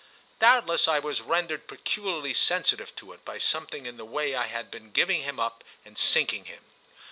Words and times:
Doubtless 0.39 0.87
I 0.87 0.97
was 0.97 1.21
rendered 1.21 1.67
peculiarly 1.67 2.33
sensitive 2.33 2.95
to 2.95 3.13
it 3.13 3.23
by 3.23 3.37
something 3.37 3.85
in 3.85 3.97
the 3.97 4.03
way 4.03 4.33
I 4.33 4.47
had 4.47 4.71
been 4.71 4.89
giving 4.89 5.21
him 5.21 5.39
up 5.39 5.63
and 5.85 5.95
sinking 5.95 6.45
him. 6.45 6.63